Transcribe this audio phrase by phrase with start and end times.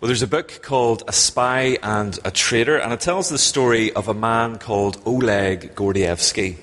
[0.00, 3.92] Well, there's a book called A Spy and a Traitor, and it tells the story
[3.92, 6.56] of a man called Oleg Gordievsky.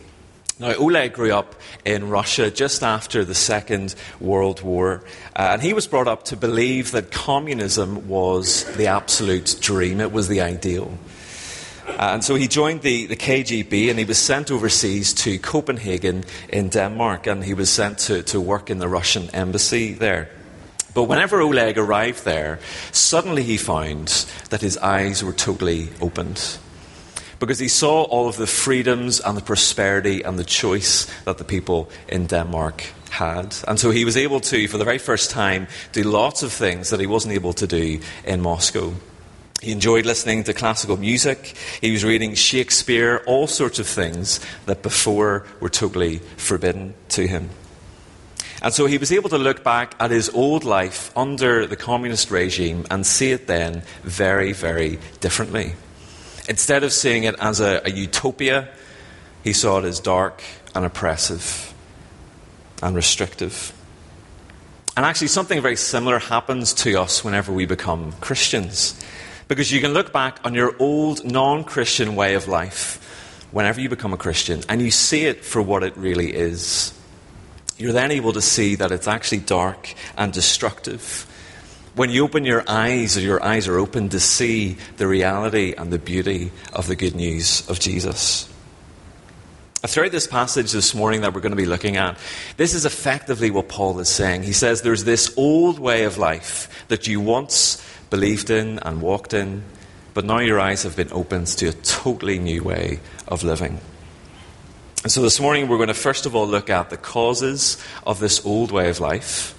[0.60, 1.54] Now, Oleg grew up
[1.86, 5.04] in Russia just after the Second World War,
[5.36, 10.12] uh, and he was brought up to believe that communism was the absolute dream, it
[10.12, 10.98] was the ideal.
[11.88, 16.24] Uh, and so he joined the, the KGB and he was sent overseas to Copenhagen
[16.50, 20.32] in Denmark, and he was sent to, to work in the Russian embassy there.
[20.98, 22.58] But whenever Oleg arrived there,
[22.92, 26.58] suddenly he found that his eyes were totally opened.
[27.38, 31.44] Because he saw all of the freedoms and the prosperity and the choice that the
[31.44, 33.56] people in Denmark had.
[33.68, 36.90] And so he was able to, for the very first time, do lots of things
[36.90, 38.92] that he wasn't able to do in Moscow.
[39.62, 41.56] He enjoyed listening to classical music.
[41.80, 47.52] He was reading Shakespeare, all sorts of things that before were totally forbidden to him.
[48.62, 52.32] And so he was able to look back at his old life under the communist
[52.32, 55.74] regime and see it then very, very differently.
[56.50, 58.70] Instead of seeing it as a, a utopia,
[59.44, 61.74] he saw it as dark and oppressive
[62.82, 63.74] and restrictive.
[64.96, 69.00] And actually, something very similar happens to us whenever we become Christians.
[69.48, 73.04] Because you can look back on your old non Christian way of life
[73.52, 76.97] whenever you become a Christian and you see it for what it really is
[77.78, 81.26] you're then able to see that it's actually dark and destructive.
[81.96, 85.92] When you open your eyes, or your eyes are open to see the reality and
[85.92, 88.52] the beauty of the good news of Jesus.
[89.86, 92.18] Throughout this passage this morning that we're going to be looking at,
[92.58, 94.44] this is effectively what Paul is saying.
[94.44, 99.34] He says there's this old way of life that you once believed in and walked
[99.34, 99.64] in,
[100.14, 103.80] but now your eyes have been opened to a totally new way of living.
[105.08, 108.20] And so this morning we're going to first of all look at the causes of
[108.20, 109.58] this old way of life,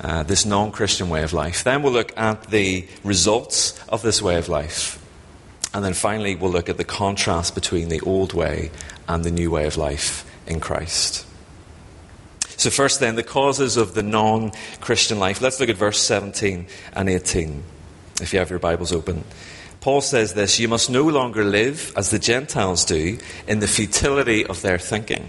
[0.00, 1.64] uh, this non Christian way of life.
[1.64, 5.04] Then we'll look at the results of this way of life.
[5.74, 8.70] And then finally we'll look at the contrast between the old way
[9.08, 11.26] and the new way of life in Christ.
[12.56, 15.40] So, first, then, the causes of the non Christian life.
[15.40, 17.64] Let's look at verse 17 and 18,
[18.22, 19.24] if you have your Bibles open.
[19.80, 24.44] Paul says this You must no longer live as the Gentiles do in the futility
[24.44, 25.28] of their thinking.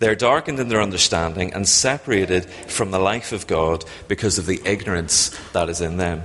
[0.00, 4.60] They're darkened in their understanding and separated from the life of God because of the
[4.64, 6.22] ignorance that is in them.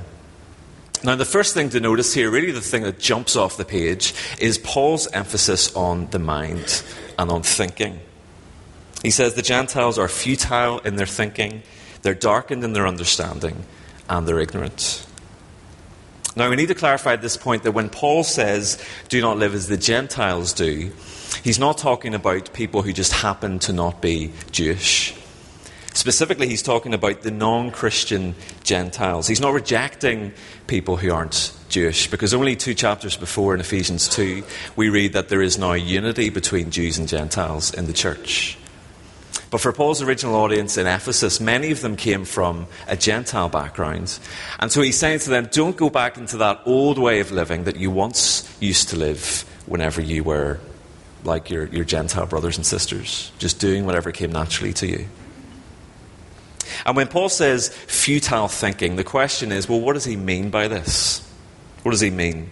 [1.02, 4.14] Now, the first thing to notice here, really the thing that jumps off the page,
[4.42, 6.84] is Paul's emphasis on the mind
[7.18, 8.02] and on thinking.
[9.02, 11.64] He says the Gentiles are futile in their thinking,
[12.02, 13.64] they're darkened in their understanding,
[14.10, 15.06] and they're ignorant.
[16.36, 19.56] Now, we need to clarify at this point that when Paul says, do not live
[19.56, 20.92] as the Gentiles do,
[21.44, 25.16] he's not talking about people who just happen to not be Jewish.
[25.94, 29.28] Specifically, he's talking about the non Christian Gentiles.
[29.28, 30.34] He's not rejecting
[30.68, 34.44] people who aren't Jewish, because only two chapters before in Ephesians 2,
[34.76, 38.58] we read that there is now unity between Jews and Gentiles in the church.
[39.52, 44.20] But for Paul's original audience in Ephesus, many of them came from a Gentile background.
[44.60, 47.64] And so he's saying to them, don't go back into that old way of living
[47.64, 50.60] that you once used to live whenever you were
[51.24, 55.08] like your, your Gentile brothers and sisters, just doing whatever came naturally to you.
[56.86, 60.68] And when Paul says futile thinking, the question is well, what does he mean by
[60.68, 61.28] this?
[61.84, 62.52] What does he mean?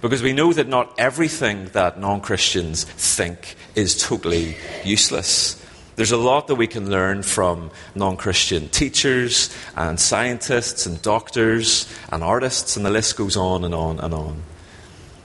[0.00, 5.62] Because we know that not everything that non Christians think is totally useless.
[5.98, 11.92] There's a lot that we can learn from non Christian teachers and scientists and doctors
[12.12, 14.42] and artists, and the list goes on and on and on.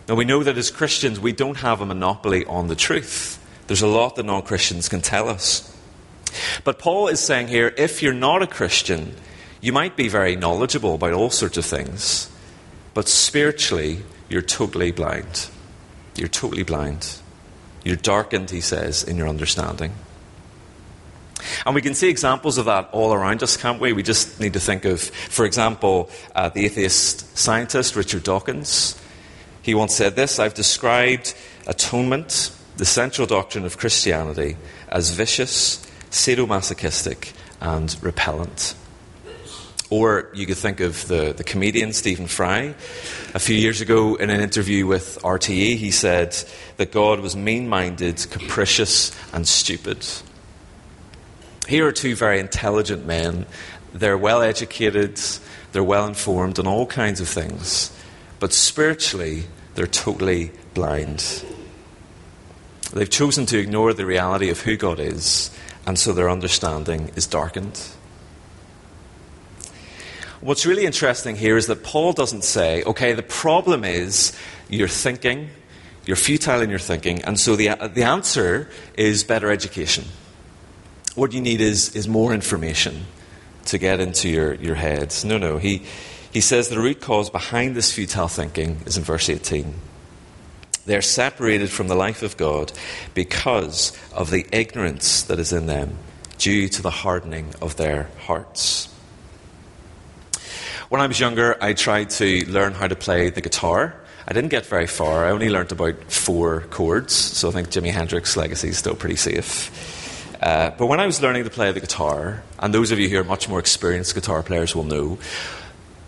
[0.09, 3.37] Now, we know that as Christians, we don't have a monopoly on the truth.
[3.67, 5.77] There's a lot that non Christians can tell us.
[6.63, 9.13] But Paul is saying here if you're not a Christian,
[9.61, 12.31] you might be very knowledgeable about all sorts of things,
[12.95, 15.51] but spiritually, you're totally blind.
[16.15, 17.19] You're totally blind.
[17.83, 19.93] You're darkened, he says, in your understanding.
[21.65, 23.93] And we can see examples of that all around us, can't we?
[23.93, 28.99] We just need to think of, for example, uh, the atheist scientist Richard Dawkins.
[29.61, 31.33] He once said this I've described
[31.67, 34.57] atonement, the central doctrine of Christianity,
[34.89, 38.75] as vicious, sadomasochistic, and repellent.
[39.89, 42.73] Or you could think of the, the comedian Stephen Fry.
[43.35, 46.35] A few years ago, in an interview with RTE, he said
[46.77, 50.03] that God was mean minded, capricious, and stupid.
[51.67, 53.45] Here are two very intelligent men.
[53.93, 55.19] They're well educated,
[55.71, 57.91] they're well informed on all kinds of things,
[58.39, 59.43] but spiritually,
[59.75, 61.43] they're totally blind.
[62.91, 65.51] They've chosen to ignore the reality of who God is,
[65.85, 67.79] and so their understanding is darkened.
[70.41, 74.37] What's really interesting here is that Paul doesn't say, okay, the problem is
[74.69, 75.49] you're thinking,
[76.05, 80.03] you're futile in your thinking, and so the, the answer is better education.
[81.15, 83.05] What you need is, is more information
[83.65, 85.13] to get into your, your head.
[85.23, 85.57] No, no.
[85.57, 85.83] He,
[86.31, 89.73] he says the root cause behind this futile thinking is in verse 18.
[90.85, 92.71] They're separated from the life of God
[93.13, 95.97] because of the ignorance that is in them
[96.39, 98.89] due to the hardening of their hearts.
[100.89, 103.95] When I was younger, I tried to learn how to play the guitar.
[104.27, 105.25] I didn't get very far.
[105.25, 109.15] I only learned about four chords, so I think Jimi Hendrix's legacy is still pretty
[109.15, 109.92] safe.
[110.43, 113.17] Uh, but when I was learning to play the guitar, and those of you who
[113.17, 115.17] are much more experienced guitar players will know,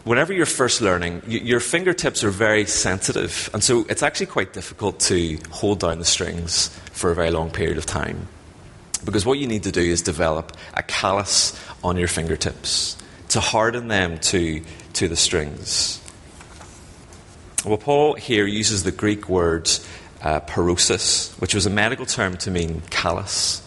[0.04, 4.52] whenever you're first learning, y- your fingertips are very sensitive, and so it's actually quite
[4.52, 8.28] difficult to hold down the strings for a very long period of time.
[9.06, 12.98] Because what you need to do is develop a callus on your fingertips
[13.30, 14.62] to harden them to,
[14.94, 16.02] to the strings.
[17.64, 19.70] Well, Paul here uses the Greek word
[20.22, 20.42] uh,
[21.40, 23.65] which was a medical term to mean callus.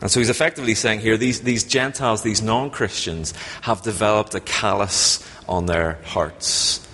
[0.00, 4.40] And so he's effectively saying here these, these Gentiles, these non Christians, have developed a
[4.40, 6.86] callus on their hearts.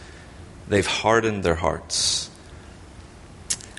[0.69, 2.31] They've hardened their hearts.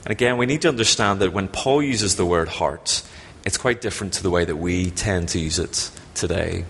[0.05, 3.03] And again, we need to understand that when Paul uses the word heart,
[3.43, 6.63] it's quite different to the way that we tend to use it today.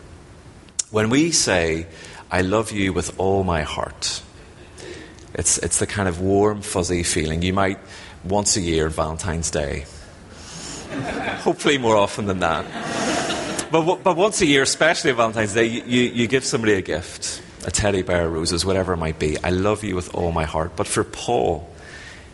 [0.89, 1.85] When we say,
[2.31, 4.21] I love you with all my heart,
[5.35, 7.43] it's, it's the kind of warm, fuzzy feeling.
[7.43, 7.79] You might,
[8.23, 9.85] once a year, Valentine's Day,
[11.41, 12.65] Hopefully, more often than that.
[13.71, 17.71] But, but once a year, especially Valentine's Day, you, you, give somebody a gift a
[17.71, 19.37] teddy bear, roses, whatever it might be.
[19.43, 20.77] I love you with all my heart.
[20.77, 21.69] But for Paul,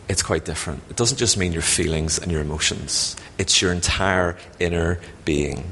[0.08, 0.82] it's quite different.
[0.90, 5.64] It doesn't just mean your feelings and your emotions, it's your entire inner being.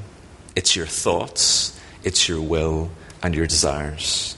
[0.55, 2.91] It's your thoughts, it's your will,
[3.23, 4.37] and your desires.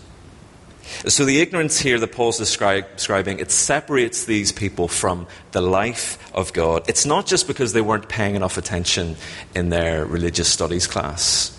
[1.07, 6.53] So the ignorance here that Paul's describing, it separates these people from the life of
[6.53, 6.85] God.
[6.89, 9.17] It's not just because they weren't paying enough attention
[9.55, 11.59] in their religious studies class.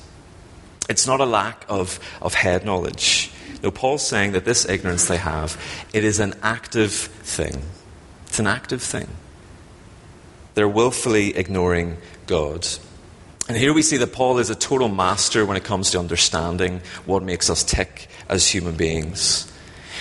[0.90, 3.32] It's not a lack of, of head knowledge.
[3.64, 5.60] No, Paul's saying that this ignorance they have,
[5.94, 7.64] it is an active thing.
[8.28, 9.08] It's an active thing.
[10.54, 12.68] They're willfully ignoring God.
[13.48, 16.82] And here we see that Paul is a total master when it comes to understanding
[17.06, 19.52] what makes us tick as human beings.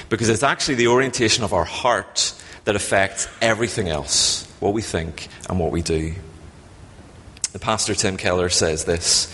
[0.09, 2.35] Because it's actually the orientation of our heart
[2.65, 6.15] that affects everything else what we think and what we do.
[7.53, 9.33] The pastor Tim Keller says this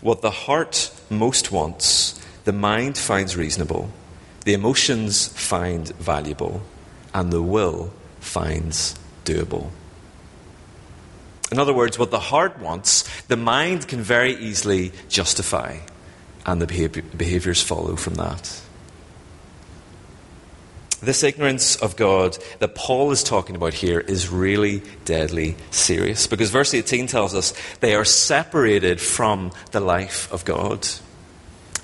[0.00, 3.90] What the heart most wants, the mind finds reasonable,
[4.44, 6.62] the emotions find valuable,
[7.12, 8.94] and the will finds
[9.24, 9.70] doable.
[11.50, 15.78] In other words, what the heart wants, the mind can very easily justify,
[16.48, 18.62] and the behaviors follow from that.
[21.00, 26.50] This ignorance of God that Paul is talking about here is really deadly serious because
[26.50, 30.88] verse 18 tells us they are separated from the life of God.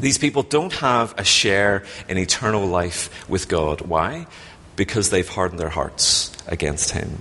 [0.01, 3.83] These people don't have a share in eternal life with God.
[3.83, 4.27] Why?
[4.77, 7.19] Because they've hardened their hearts against Him.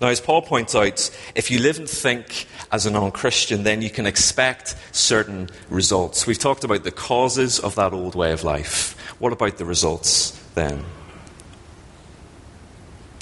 [0.00, 3.82] Now, as Paul points out, if you live and think as a non Christian, then
[3.82, 6.26] you can expect certain results.
[6.26, 8.96] We've talked about the causes of that old way of life.
[9.18, 10.84] What about the results then?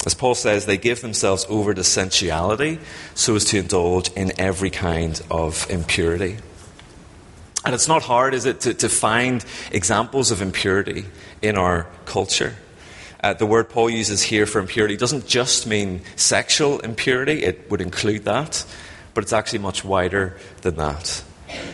[0.06, 2.78] As Paul says, they give themselves over to sensuality
[3.14, 6.38] so as to indulge in every kind of impurity.
[7.64, 11.04] And it's not hard, is it, to, to find examples of impurity
[11.42, 12.56] in our culture?
[13.22, 17.80] Uh, the word Paul uses here for impurity doesn't just mean sexual impurity, it would
[17.80, 18.64] include that,
[19.18, 21.24] but it's actually much wider than that.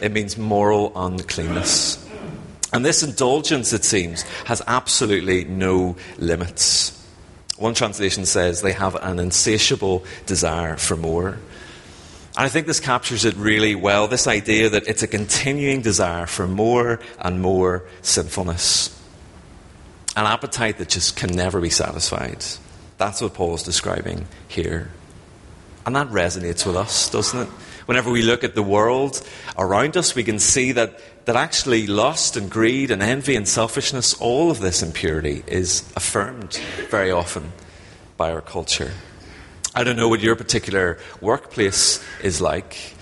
[0.00, 2.02] It means moral uncleanness.
[2.72, 7.06] And this indulgence, it seems, has absolutely no limits.
[7.58, 11.32] One translation says they have an insatiable desire for more.
[11.32, 11.38] And
[12.34, 16.48] I think this captures it really well this idea that it's a continuing desire for
[16.48, 18.98] more and more sinfulness
[20.16, 22.42] an appetite that just can never be satisfied.
[22.96, 24.92] That's what Paul's describing here.
[25.86, 27.48] And that resonates with us, doesn't it?
[27.86, 29.26] Whenever we look at the world
[29.58, 34.14] around us, we can see that, that actually lust and greed and envy and selfishness,
[34.14, 37.52] all of this impurity is affirmed very often
[38.16, 38.92] by our culture.
[39.74, 42.94] I don't know what your particular workplace is like,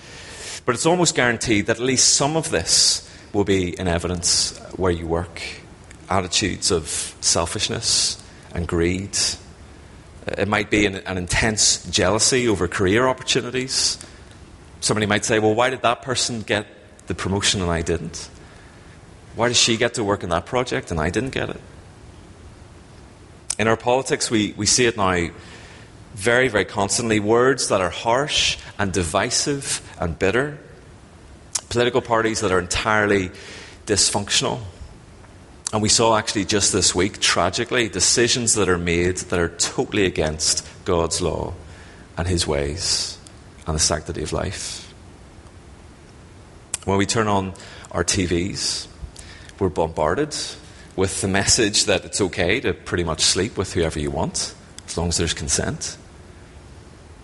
[0.65, 4.91] but it's almost guaranteed that at least some of this will be in evidence where
[4.91, 5.41] you work
[6.09, 6.87] attitudes of
[7.21, 8.21] selfishness
[8.53, 9.17] and greed.
[10.27, 13.97] Uh, it might be an, an, intense jealousy over career opportunities.
[14.79, 16.65] Somebody might say, well, why did that person get
[17.07, 18.29] the promotion and I didn't?
[19.35, 21.61] Why does she get to work on that project and I didn't get it?
[23.57, 25.29] In our politics, we, we see it now
[26.13, 30.59] very, very constantly words that are harsh and divisive and bitter,
[31.69, 33.31] political parties that are entirely
[33.85, 34.61] dysfunctional.
[35.73, 40.05] And we saw actually just this week, tragically, decisions that are made that are totally
[40.05, 41.55] against God's law
[42.15, 43.17] and His ways
[43.65, 44.93] and the sanctity of life.
[46.85, 47.55] When we turn on
[47.91, 48.87] our TVs,
[49.57, 50.35] we're bombarded
[50.95, 54.53] with the message that it's okay to pretty much sleep with whoever you want,
[54.85, 55.97] as long as there's consent.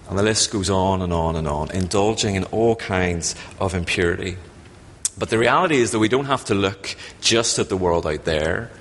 [0.09, 4.37] And the list goes on and on and on, indulging in all kinds of impurity.
[5.19, 8.23] But the reality is that we don't have to look just at the world out
[8.23, 8.71] there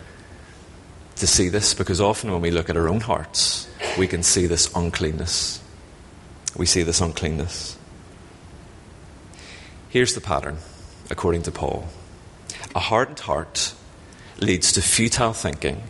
[1.17, 3.69] to see this, because often when we look at our own hearts,
[3.99, 5.61] we can see this uncleanness.
[6.57, 7.77] We see this uncleanness.
[9.89, 10.59] Here's the pattern,
[11.11, 11.89] according to Paul
[12.75, 13.75] a hardened heart
[14.39, 15.83] leads to futile thinking,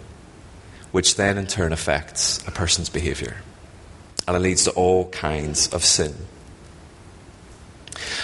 [0.92, 3.36] which then in turn affects a person's behavior.
[4.26, 6.14] And it leads to all kinds of sin.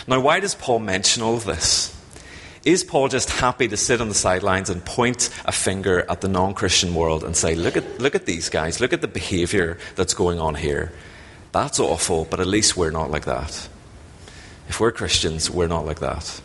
[0.06, 1.93] Now, why does Paul mention all of this?
[2.64, 6.28] Is Paul just happy to sit on the sidelines and point a finger at the
[6.28, 9.76] non Christian world and say, look at, look at these guys, look at the behavior
[9.96, 10.92] that's going on here?
[11.52, 13.68] That's awful, but at least we're not like that.
[14.68, 16.40] If we're Christians, we're not like that.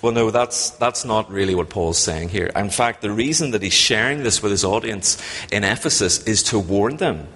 [0.00, 2.50] Well, no, that's, that's not really what Paul's saying here.
[2.54, 5.20] In fact, the reason that he's sharing this with his audience
[5.50, 7.26] in Ephesus is to warn them.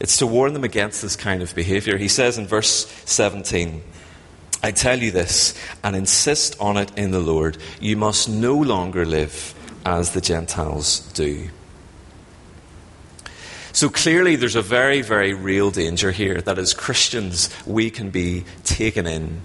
[0.00, 1.96] It's to warn them against this kind of behavior.
[1.96, 3.82] He says in verse 17,
[4.64, 5.52] I tell you this
[5.82, 7.58] and insist on it in the Lord.
[7.80, 9.54] You must no longer live
[9.84, 11.50] as the Gentiles do.
[13.74, 18.44] So clearly, there's a very, very real danger here that as Christians, we can be
[18.64, 19.42] taken in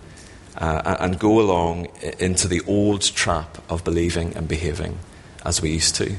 [0.55, 1.87] uh, and go along
[2.19, 4.99] into the old trap of believing and behaving
[5.45, 6.15] as we used to.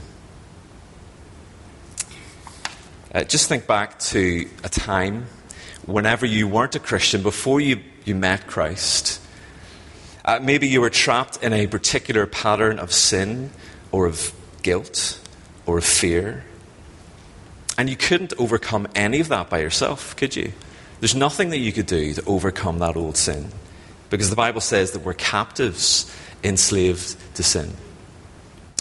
[3.14, 5.26] Uh, just think back to a time
[5.87, 9.21] whenever you weren't a Christian, before you, you met Christ.
[10.25, 13.50] Uh, maybe you were trapped in a particular pattern of sin
[13.90, 15.19] or of guilt
[15.66, 16.45] or of fear.
[17.78, 20.52] And you couldn't overcome any of that by yourself, could you?
[21.00, 23.49] There's nothing that you could do to overcome that old sin.
[24.11, 26.14] Because the Bible says that we're captives,
[26.45, 27.73] enslaved to sin.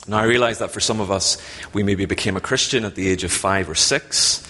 [0.07, 1.37] Now, I realize that for some of us,
[1.71, 4.45] we maybe became a Christian at the age of five or six.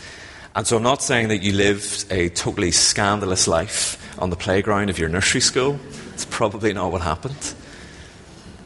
[0.56, 4.90] And so I'm not saying that you lived a totally scandalous life on the playground
[4.90, 5.80] of your nursery school.
[6.14, 7.54] It's probably not what happened.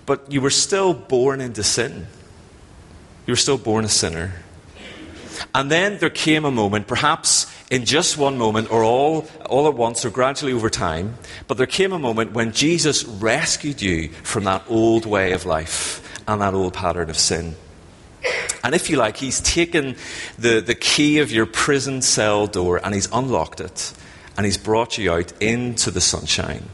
[0.05, 2.07] But you were still born into sin.
[3.25, 4.33] You were still born a sinner.
[5.55, 9.75] And then there came a moment, perhaps in just one moment, or all, all at
[9.75, 11.15] once, or gradually over time.
[11.47, 16.01] But there came a moment when Jesus rescued you from that old way of life
[16.27, 17.55] and that old pattern of sin.
[18.63, 19.95] And if you like, he's taken
[20.37, 23.93] the, the key of your prison cell door and he's unlocked it
[24.37, 26.69] and he's brought you out into the sunshine.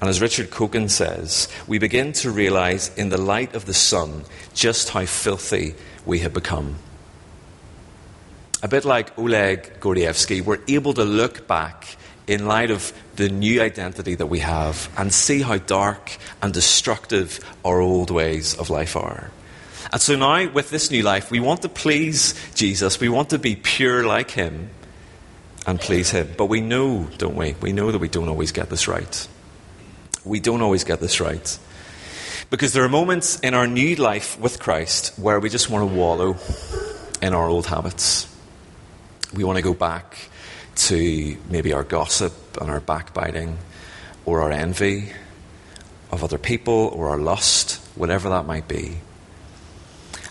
[0.00, 4.24] And as Richard Coekin says, we begin to realize in the light of the sun
[4.54, 6.76] just how filthy we have become
[8.62, 13.62] a bit like Oleg Gordievsky, we're able to look back in light of the new
[13.62, 18.96] identity that we have and see how dark and destructive our old ways of life
[18.96, 19.30] are.
[19.92, 22.98] And so now, with this new life, we want to please Jesus.
[22.98, 24.70] We want to be pure like Him
[25.66, 26.34] and please Him.
[26.36, 27.54] But we know, don't we?
[27.60, 29.28] We know that we don't always get this right.
[30.24, 31.58] We don't always get this right.
[32.48, 35.94] Because there are moments in our new life with Christ where we just want to
[35.96, 36.36] wallow
[37.20, 38.28] in our old habits
[39.36, 40.16] we want to go back
[40.74, 43.58] to maybe our gossip and our backbiting
[44.24, 45.12] or our envy
[46.10, 48.98] of other people or our lust, whatever that might be.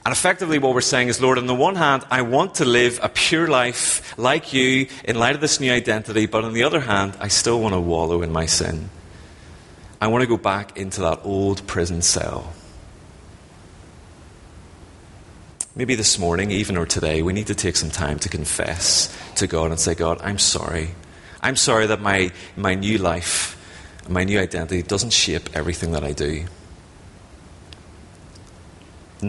[0.06, 3.00] And effectively, what we're saying is, Lord, on the one hand, I want to live
[3.02, 6.80] a pure life like you in light of this new identity, but on the other
[6.80, 8.92] hand, I still want to wallow in my sin.
[10.00, 12.54] I want to go back into that old prison cell.
[15.76, 19.48] Maybe this morning, even or today, we need to take some time to confess to
[19.48, 20.92] God and say, God, I'm sorry.
[21.42, 23.58] I'm sorry that my, my new life,
[24.08, 26.46] my new identity doesn't shape everything that I do.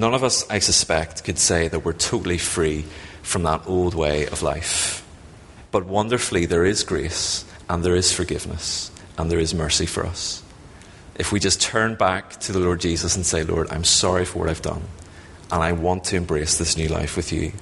[0.01, 2.85] None of us, I suspect, could say that we're totally free
[3.23, 5.07] from that old way of life.
[5.71, 10.43] But wonderfully, there is grace, and there is forgiveness, and there is mercy for us.
[11.17, 14.41] If we just turn back to the Lord Jesus and say, Lord, I'm sorry for
[14.41, 14.83] what I've done
[15.51, 17.53] and I want to embrace this new life with you.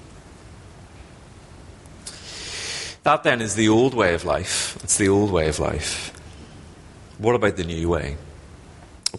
[3.02, 4.78] That then is the old way of life.
[4.82, 6.10] It's the old way of life.
[7.18, 8.16] What about the new way?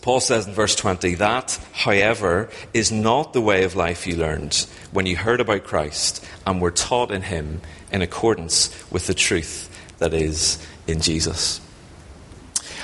[0.02, 4.68] Paul says in verse 20, that, however, is not the way of life you learned
[4.92, 7.62] when you heard about Christ and were taught in him
[7.92, 11.62] in accordance with the truth that is in Jesus.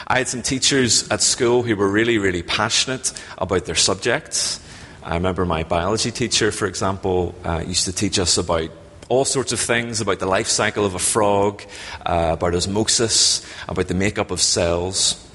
[0.07, 4.59] I had some teachers at school who were really, really passionate about their subjects.
[5.03, 8.69] I remember my biology teacher, for example, uh, used to teach us about
[9.09, 11.61] all sorts of things about the life cycle of a frog,
[12.05, 15.27] uh, about osmosis, about the makeup of cells.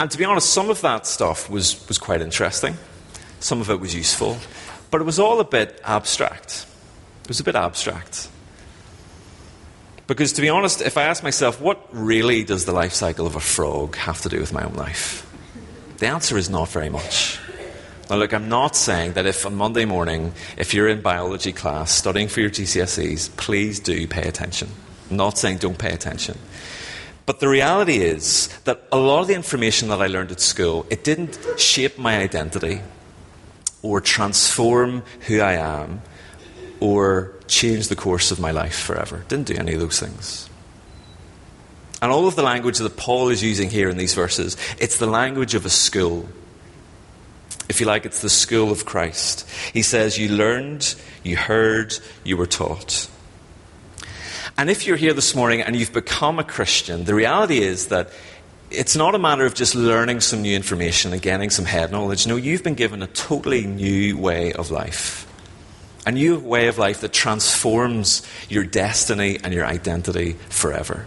[0.00, 2.76] And to be honest, some of that stuff was, was quite interesting.
[3.40, 4.38] Some of it was useful.
[4.90, 6.66] But it was all a bit abstract.
[7.22, 8.28] It was a bit abstract.
[10.06, 13.36] Because to be honest, if I ask myself, what really does the life cycle of
[13.36, 15.24] a frog have to do with my own life?
[15.98, 17.38] The answer is not very much.
[18.08, 21.90] Now, look, I'm not saying that if on Monday morning, if you're in biology class
[21.90, 24.70] studying for your GCSEs, please do pay attention.
[25.10, 26.38] I'm not saying don't pay attention.
[27.28, 30.86] But the reality is that a lot of the information that I learned at school,
[30.88, 32.80] it didn't shape my identity
[33.82, 36.00] or transform who I am
[36.80, 39.26] or change the course of my life forever.
[39.28, 40.48] Didn't do any of those things.
[42.00, 45.06] And all of the language that Paul is using here in these verses, it's the
[45.06, 46.30] language of a school.
[47.68, 49.46] If you like, it's the school of Christ.
[49.74, 51.94] He says, You learned, you heard,
[52.24, 53.10] you were taught.
[54.58, 58.10] And if you're here this morning and you've become a Christian, the reality is that
[58.70, 62.26] it's not a matter of just learning some new information and gaining some head knowledge.
[62.26, 65.24] No, you've been given a totally new way of life
[66.08, 71.06] a new way of life that transforms your destiny and your identity forever.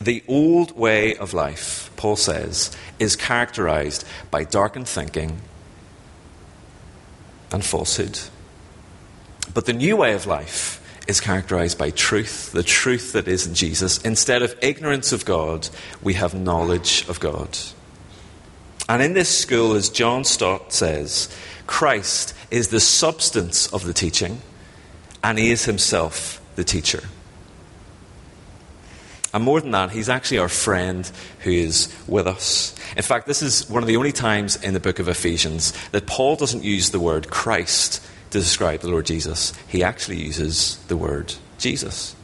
[0.00, 5.42] The old way of life, Paul says, is characterized by darkened thinking
[7.52, 8.18] and falsehood.
[9.52, 10.77] But the new way of life
[11.08, 13.98] is characterized by truth, the truth that is in Jesus.
[14.02, 15.68] Instead of ignorance of God,
[16.02, 17.58] we have knowledge of God.
[18.88, 21.34] And in this school, as John Stott says,
[21.66, 24.40] Christ is the substance of the teaching,
[25.24, 27.02] and he is himself the teacher.
[29.32, 32.74] And more than that, he's actually our friend who is with us.
[32.96, 36.06] In fact, this is one of the only times in the book of Ephesians that
[36.06, 39.52] Paul doesn't use the word Christ to describe the Lord Jesus.
[39.68, 42.14] He actually uses the word Jesus.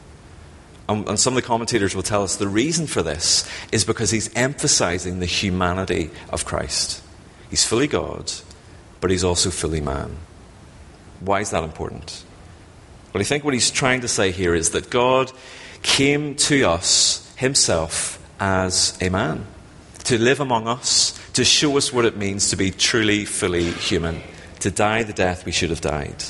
[0.89, 4.11] And, and some of the commentators will tell us the reason for this is because
[4.11, 7.03] he's emphasizing the humanity of Christ.
[7.49, 8.33] He's fully God,
[9.01, 10.17] but he's also fully man.
[11.21, 12.25] Why is that important?
[13.13, 15.33] Well, I think what he's trying to say here is that God
[15.83, 19.47] came to us himself as a man,
[20.05, 24.21] to live among us, to show us what it means to be truly, fully human,
[24.65, 26.25] to die the death we should have died,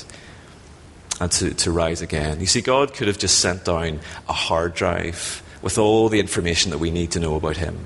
[1.21, 2.41] and to, to rise again.
[2.41, 6.71] You see, God could have just sent down a hard drive with all the information
[6.71, 7.85] that we need to know about him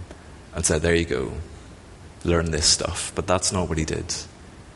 [0.55, 1.33] and said, There you go,
[2.23, 3.11] learn this stuff.
[3.13, 4.11] But that's not what he did.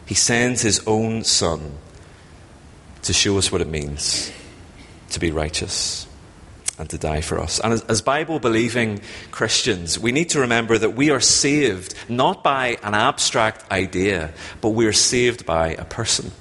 [0.05, 1.71] He sends his own son
[3.01, 4.31] to show us what it means
[5.09, 6.05] to be righteous
[6.77, 7.59] and to die for us.
[7.59, 12.43] And as, as Bible believing Christians, we need to remember that we are saved not
[12.43, 16.31] by an abstract idea, but we are saved by a person.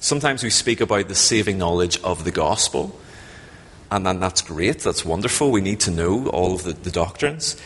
[0.00, 2.98] Sometimes we speak about the saving knowledge of the gospel,
[3.90, 5.50] and then that's great, that's wonderful.
[5.50, 7.56] We need to know all of the, the doctrines.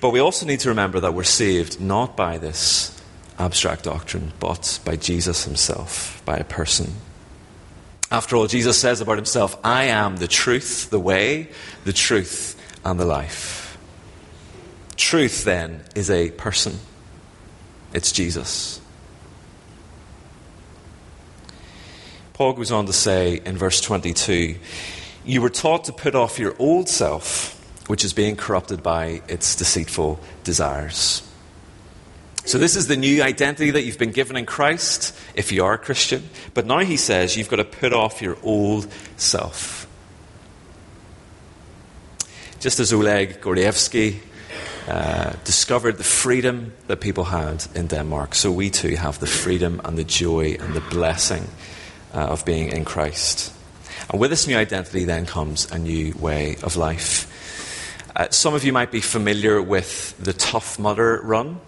[0.00, 3.00] But we also need to remember that we're saved not by this
[3.38, 6.92] abstract doctrine, but by Jesus himself, by a person.
[8.10, 11.48] After all, Jesus says about himself, I am the truth, the way,
[11.84, 13.78] the truth, and the life.
[14.96, 16.78] Truth, then, is a person.
[17.92, 18.80] It's Jesus.
[22.32, 24.56] Paul goes on to say in verse 22
[25.24, 27.54] You were taught to put off your old self,
[27.88, 31.25] which is being corrupted by its deceitful desires.
[32.46, 35.72] So, this is the new identity that you've been given in Christ, if you are
[35.72, 36.30] a Christian.
[36.54, 39.88] But now he says you've got to put off your old self.
[42.60, 44.20] Just as Oleg Gordievsky
[44.86, 49.80] uh, discovered the freedom that people had in Denmark, so we too have the freedom
[49.84, 51.48] and the joy and the blessing
[52.14, 53.52] uh, of being in Christ.
[54.08, 57.26] And with this new identity, then comes a new way of life.
[58.14, 61.60] Uh, some of you might be familiar with the Tough Mudder run.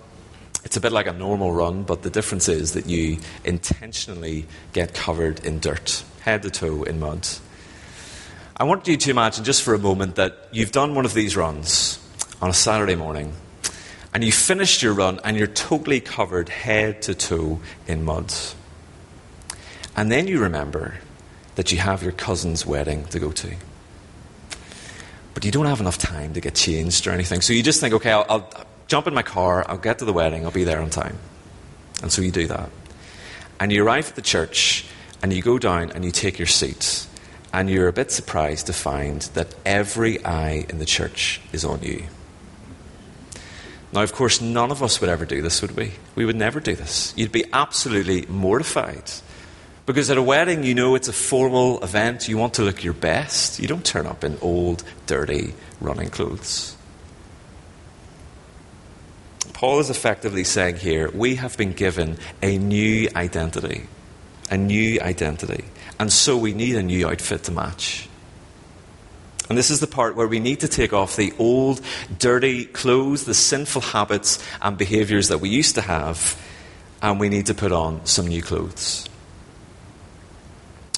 [0.69, 4.93] It's a bit like a normal run, but the difference is that you intentionally get
[4.93, 7.27] covered in dirt, head to toe in mud.
[8.55, 11.39] I want you to imagine just for a moment that you've done one of these
[11.39, 11.99] runs
[12.43, 13.33] on a Saturday morning,
[14.13, 18.31] and you finished your run and you're totally covered head to toe in mud.
[19.97, 20.99] And then you remember
[21.55, 23.57] that you have your cousin's wedding to go to.
[25.39, 27.41] but you don't have enough time to get changed or anything.
[27.41, 30.13] So you just think, okay, I'll, I'll jump in my car, I'll get to the
[30.13, 31.19] wedding, I'll be there on time.
[32.03, 32.71] And so you do that.
[33.61, 34.87] And you arrive at the church,
[35.23, 37.07] and you go down and you take your seat,
[37.53, 41.83] and you're a bit surprised to find that every eye in the church is on
[41.83, 42.05] you.
[43.93, 45.93] Now, of course, none of us would ever do this, would we?
[46.15, 47.15] We would never do this.
[47.17, 49.11] You'd be absolutely mortified.
[49.87, 52.93] Because at a wedding, you know it's a formal event, you want to look your
[52.93, 53.59] best.
[53.59, 56.77] You don't turn up in old, dirty running clothes.
[59.59, 63.89] Paul is effectively saying here we have been given a new identity.
[64.53, 65.65] A new identity.
[65.99, 68.09] And so we need a new outfit to match.
[69.49, 71.81] And this is the part where we need to take off the old,
[72.21, 76.41] dirty clothes, the sinful habits and behaviors that we used to have,
[77.03, 79.09] and we need to put on some new clothes.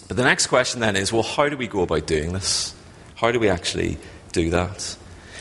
[0.06, 2.74] But the next question then is well, how do we go about doing this?
[3.14, 3.96] How do we actually
[4.32, 4.98] do that?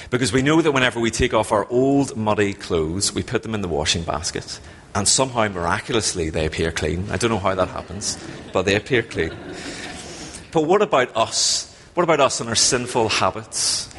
[0.09, 3.53] Because we know that whenever we take off our old, muddy clothes, we put them
[3.53, 4.59] in the washing basket,
[4.95, 7.09] and somehow miraculously they appear clean.
[7.11, 8.17] I don't know how that happens,
[8.53, 9.31] but they appear clean.
[10.51, 11.75] But what about us?
[11.93, 13.93] What about us and our sinful habits?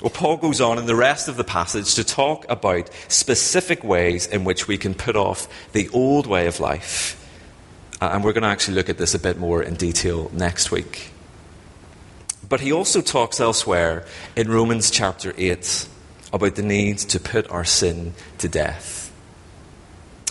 [0.00, 4.26] Well, Paul goes on in the rest of the passage to talk about specific ways
[4.26, 7.16] in which we can put off the old way of life.
[8.00, 11.12] And we're going to actually look at this a bit more in detail next week.
[12.50, 15.88] But he also talks elsewhere in Romans chapter 8
[16.32, 19.12] about the need to put our sin to death.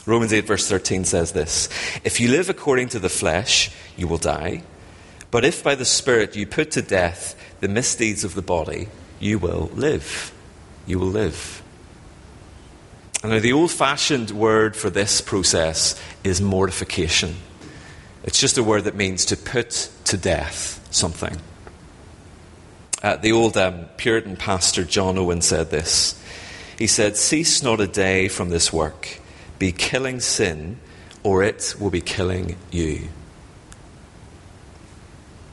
[0.06, 1.70] Romans 8, verse 13 says this
[2.04, 4.64] If you live according to the flesh, you will die.
[5.32, 8.90] But if by the Spirit you put to death the misdeeds of the body,
[9.22, 10.34] you will live.
[10.86, 11.64] You will live.
[13.24, 17.38] And now, the old fashioned word for this process is mortification.
[18.24, 21.38] It's just a word that means to put to death something.
[23.02, 26.22] Uh, the old um, Puritan pastor John Owen said this.
[26.78, 29.20] He said, Cease not a day from this work,
[29.58, 30.80] be killing sin,
[31.24, 33.10] or it will be killing you.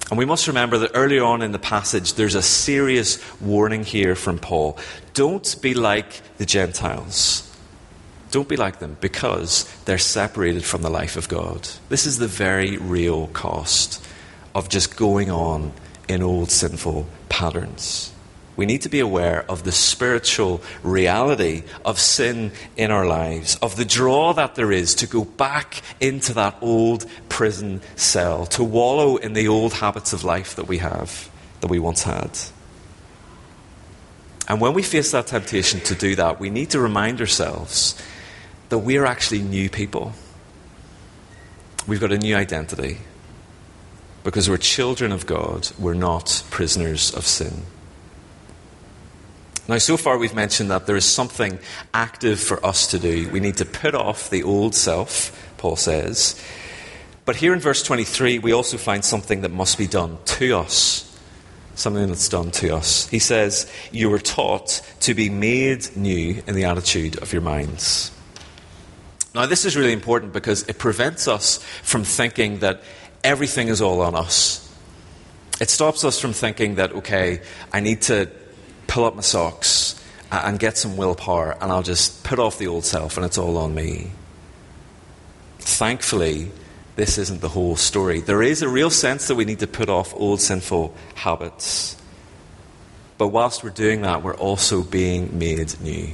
[0.08, 4.14] And we must remember that earlier on in the passage, there's a serious warning here
[4.14, 4.78] from Paul.
[5.14, 7.42] Don't be like the Gentiles.
[8.30, 11.68] Don't be like them because they're separated from the life of God.
[11.88, 14.04] This is the very real cost
[14.54, 15.72] of just going on
[16.08, 18.12] in old sinful patterns.
[18.56, 23.76] We need to be aware of the spiritual reality of sin in our lives, of
[23.76, 29.16] the draw that there is to go back into that old prison cell, to wallow
[29.16, 32.30] in the old habits of life that we have, that we once had.
[34.48, 38.00] And when we face that temptation to do that, we need to remind ourselves
[38.70, 40.12] that we're actually new people.
[41.86, 42.98] We've got a new identity.
[44.26, 47.62] Because we're children of God, we're not prisoners of sin.
[49.68, 51.60] Now, so far we've mentioned that there is something
[51.94, 53.30] active for us to do.
[53.30, 56.42] We need to put off the old self, Paul says.
[57.24, 61.04] But here in verse 23, we also find something that must be done to us.
[61.76, 63.06] Something that's done to us.
[63.06, 68.10] He says, You were taught to be made new in the attitude of your minds.
[69.36, 72.82] Now, this is really important because it prevents us from thinking that
[73.24, 74.62] everything is all on us.
[75.60, 77.40] It stops us from thinking that, okay,
[77.72, 78.30] I need to
[78.86, 82.84] pull up my socks and get some willpower, and I'll just put off the old
[82.84, 84.10] self, and it's all on me.
[85.60, 86.50] Thankfully,
[86.96, 88.20] this isn't the whole story.
[88.20, 91.96] There is a real sense that we need to put off old sinful habits.
[93.18, 96.10] But whilst we're doing that, we're also being made new.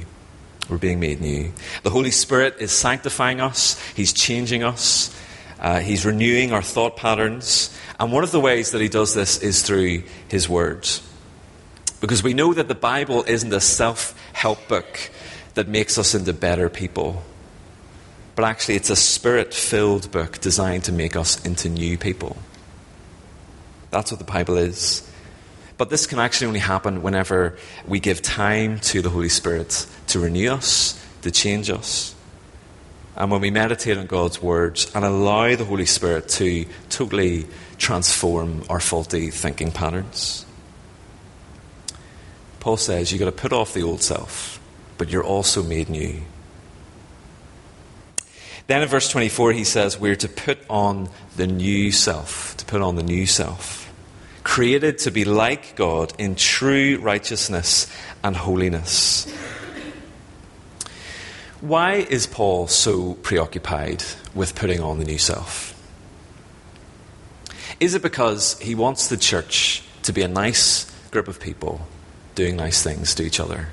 [0.69, 1.51] We're being made new.
[1.83, 5.13] The Holy Spirit is sanctifying us, He's changing us,
[5.63, 7.75] uh, He's renewing our thought patterns.
[7.99, 11.01] And one of the ways that He does this is through His words.
[12.01, 15.09] Because we know that the Bible isn't a self help book
[15.53, 17.23] that makes us into better people.
[18.35, 22.37] But actually, it's a spirit filled book designed to make us into new people.
[23.91, 25.07] That's what the Bible is.
[25.77, 30.19] But this can actually only happen whenever we give time to the Holy Spirit to
[30.19, 32.12] renew us, to change us.
[33.15, 37.45] And when we meditate on God's words and allow the Holy Spirit to totally
[37.77, 40.45] transform our faulty thinking patterns.
[42.59, 44.59] Paul says you've got to put off the old self,
[44.97, 46.21] but you're also made new.
[48.67, 52.81] Then in verse 24, he says we're to put on the new self, to put
[52.81, 53.91] on the new self,
[54.43, 59.27] created to be like God in true righteousness and holiness.
[61.63, 64.03] Why is Paul so preoccupied
[64.35, 65.71] with putting on the new self?
[67.79, 71.87] Is it because he wants the church to be a nice, group of people
[72.35, 73.69] doing nice things to each other.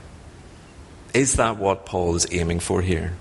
[1.15, 3.15] Is that what Paul is aiming for here?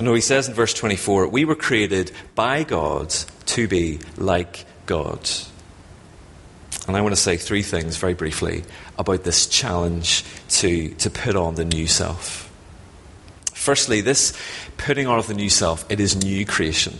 [0.00, 3.14] No, he says in verse 24, we were created by God
[3.46, 5.28] to be like God.
[6.86, 8.64] And I want to say three things very briefly
[8.98, 12.47] about this challenge to, to put on the new self.
[13.68, 14.32] Firstly, this
[14.78, 16.98] putting on of the new self, it is new creation.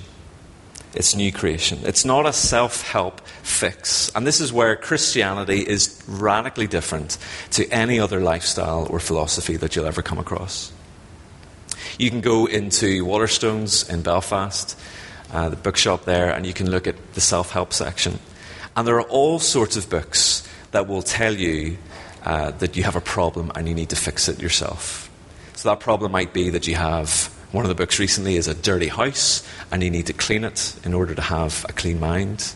[0.93, 1.79] It's new creation.
[1.85, 4.11] It's not a self help fix.
[4.15, 7.17] And this is where Christianity is radically different
[7.53, 10.71] to any other lifestyle or philosophy that you'll ever come across.
[11.99, 14.79] You can go into Waterstones in Belfast,
[15.33, 18.19] uh, the bookshop there, and you can look at the self help section.
[18.77, 21.79] And there are all sorts of books that will tell you
[22.25, 25.09] uh, that you have a problem and you need to fix it yourself.
[25.59, 28.55] So that problem might be that you have one of the books recently is a
[28.55, 32.55] dirty house and you need to clean it in order to have a clean mind.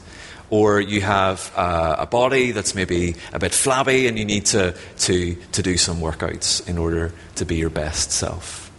[0.50, 4.76] Or you have uh, a body that's maybe a bit flabby and you need to,
[4.98, 8.70] to, to do some workouts in order to be your best self.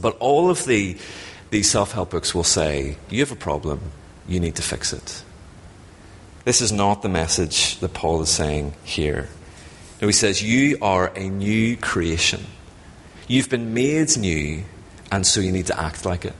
[0.00, 0.96] But all of the,
[1.50, 3.80] these self help books will say, you have a problem,
[4.28, 5.24] you need to fix it.
[6.44, 9.28] This is not the message that Paul is saying here.
[10.00, 12.46] No, he says, You are a new creation.
[13.30, 14.64] You've been made new
[15.12, 16.32] and so you need to act like it.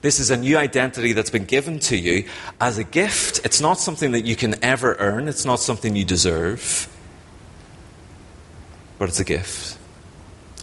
[0.00, 2.26] This is a new identity that's been given to you
[2.58, 3.44] as a gift.
[3.44, 6.88] It's not something that you can ever earn, it's not something you deserve,
[8.98, 9.76] but it's a gift.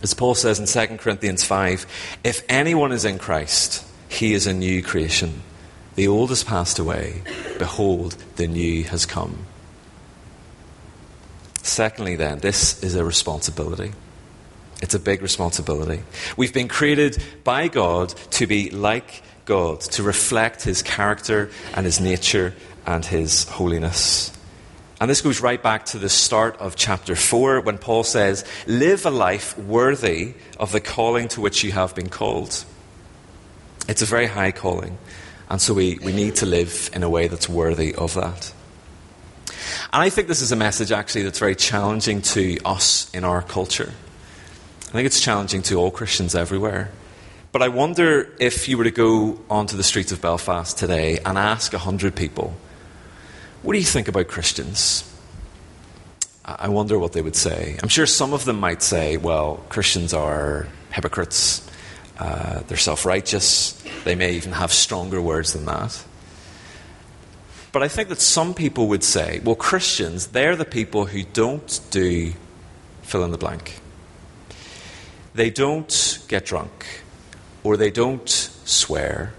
[0.01, 1.85] As Paul says in 2 Corinthians 5
[2.23, 5.43] if anyone is in Christ, he is a new creation.
[5.93, 7.21] The old has passed away.
[7.59, 9.45] Behold, the new has come.
[11.61, 13.91] Secondly, then, this is a responsibility.
[14.83, 16.03] It's a big responsibility.
[16.35, 22.01] We've been created by God to be like God, to reflect His character and His
[22.01, 22.53] nature
[22.85, 24.37] and His holiness.
[24.99, 29.05] And this goes right back to the start of chapter 4 when Paul says, Live
[29.05, 32.65] a life worthy of the calling to which you have been called.
[33.87, 34.97] It's a very high calling.
[35.49, 38.51] And so we, we need to live in a way that's worthy of that.
[39.93, 43.41] And I think this is a message actually that's very challenging to us in our
[43.41, 43.93] culture.
[44.93, 46.91] I think it's challenging to all Christians everywhere.
[47.51, 51.35] But I wonder if you were to go onto the streets of Belfast today and
[51.35, 52.53] ask 100 people,
[53.63, 55.03] what do you think about Christians?
[56.45, 57.75] I wonder what they would say.
[57.81, 61.67] I'm sure some of them might say, well, Christians are hypocrites,
[62.19, 66.03] uh, they're self righteous, they may even have stronger words than that.
[67.71, 71.79] But I think that some people would say, well, Christians, they're the people who don't
[71.89, 72.33] do
[73.01, 73.79] fill in the blank.
[75.33, 77.01] They don't get drunk,
[77.63, 79.33] or they don't swear,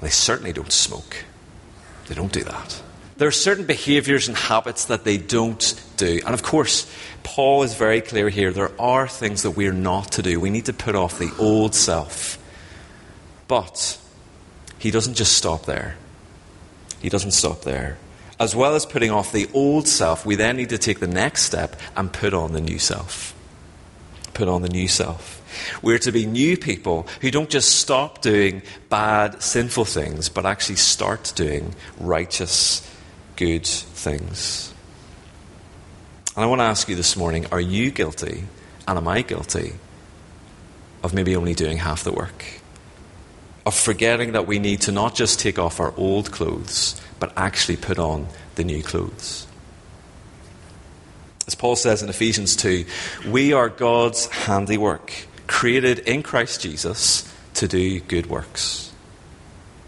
[0.00, 1.24] they certainly don't smoke.
[2.06, 2.82] They don't do that.
[3.16, 6.20] There are certain behaviors and habits that they don't do.
[6.24, 8.52] And of course, Paul is very clear here.
[8.52, 10.40] There are things that we're not to do.
[10.40, 12.38] We need to put off the old self.
[13.46, 13.98] But
[14.78, 15.96] he doesn't just stop there.
[17.00, 17.98] He doesn't stop there.
[18.40, 21.42] As well as putting off the old self, we then need to take the next
[21.42, 23.34] step and put on the new self
[24.34, 25.40] put on the new self.
[25.82, 30.76] We're to be new people who don't just stop doing bad, sinful things, but actually
[30.76, 32.88] start doing righteous,
[33.36, 34.72] good things.
[36.34, 38.44] And I want to ask you this morning are you guilty,
[38.88, 39.74] and am I guilty,
[41.02, 42.44] of maybe only doing half the work?
[43.66, 47.76] Of forgetting that we need to not just take off our old clothes, but actually
[47.76, 49.46] put on the new clothes?
[51.46, 52.84] As Paul says in Ephesians 2,
[53.28, 55.12] we are God's handiwork,
[55.46, 58.92] created in Christ Jesus to do good works.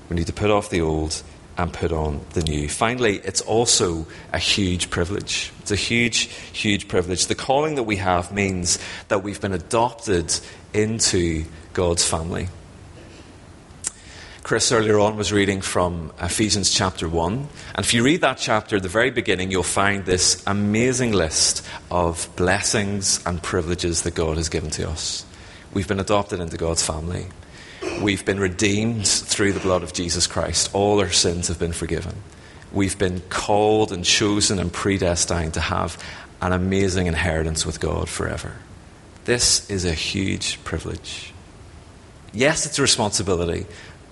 [0.08, 1.22] We need to put off the old
[1.56, 2.68] and put on the new.
[2.68, 5.52] Finally, it's also a huge privilege.
[5.60, 7.26] It's a huge, huge privilege.
[7.26, 10.34] The calling that we have means that we've been adopted
[10.72, 12.48] into God's family.
[14.44, 17.32] Chris earlier on was reading from Ephesians chapter 1.
[17.32, 21.66] And if you read that chapter, at the very beginning, you'll find this amazing list
[21.90, 25.24] of blessings and privileges that God has given to us.
[25.72, 27.28] We've been adopted into God's family.
[28.02, 30.68] We've been redeemed through the blood of Jesus Christ.
[30.74, 32.14] All our sins have been forgiven.
[32.70, 35.96] We've been called and chosen and predestined to have
[36.42, 38.56] an amazing inheritance with God forever.
[39.24, 41.32] This is a huge privilege.
[42.34, 43.64] Yes, it's a responsibility,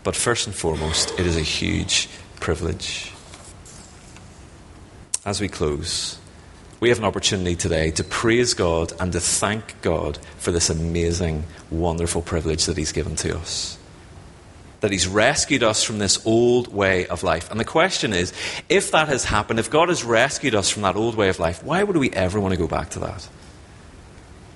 [0.04, 2.08] but first and foremost, it is a huge
[2.40, 3.12] privilege.
[5.24, 6.18] As we close,
[6.80, 11.44] we have an opportunity today to praise God and to thank God for this amazing,
[11.70, 13.78] wonderful privilege that He's given to us.
[14.80, 17.50] that He's rescued us from this old way of life.
[17.52, 18.32] And the question is
[18.68, 21.62] if that has happened, if God has rescued us from that old way of life,
[21.62, 23.28] why would we ever want to go back to that?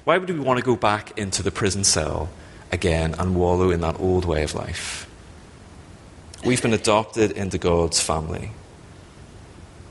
[0.03, 2.29] Why would we want to go back into the prison cell
[2.73, 5.06] again and wallow in that old way of life?
[6.47, 8.53] We've been adopted into God's family.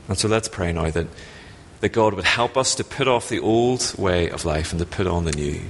[0.08, 1.06] And so let's pray now that,
[1.80, 4.86] that God would help us to put off the old way of life and to
[4.86, 5.60] put on the new.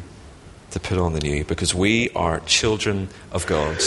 [0.70, 3.83] To put on the new, because we are children of God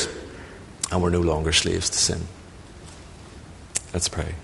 [0.92, 2.28] and we're no longer slaves to sin.
[3.94, 4.36] Let's pray.